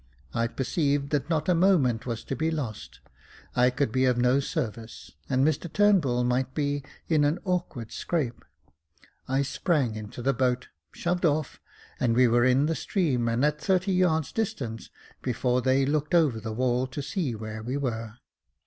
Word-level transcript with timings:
I 0.33 0.47
perceived 0.47 1.11
that 1.11 1.29
not 1.29 1.47
a 1.47 1.53
moment 1.53 2.07
was 2.07 2.23
to 2.23 2.35
be 2.35 2.49
lost. 2.49 3.01
I 3.55 3.69
could 3.69 3.91
be 3.91 4.05
of 4.05 4.17
no 4.17 4.39
service, 4.39 5.11
and 5.29 5.45
Mr 5.45 5.71
Turnbull 5.71 6.23
might 6.23 6.55
be 6.55 6.83
in 7.07 7.23
an 7.23 7.37
awkward 7.45 7.91
scrape. 7.91 8.43
I 9.27 9.43
sprang 9.43 9.93
into 9.95 10.23
the 10.23 10.33
boat, 10.33 10.69
shoved 10.91 11.23
off, 11.23 11.59
and 11.99 12.15
we 12.15 12.27
were 12.27 12.45
in 12.45 12.65
the 12.65 12.73
stream 12.73 13.29
and 13.29 13.45
at 13.45 13.61
thirty 13.61 13.93
yards' 13.93 14.31
distance 14.31 14.89
before 15.21 15.61
they 15.61 15.85
looked 15.85 16.15
over 16.15 16.39
the 16.39 16.51
wall 16.51 16.87
to 16.87 17.03
see 17.03 17.35
where 17.35 17.61
we 17.61 17.77
were. 17.77 18.15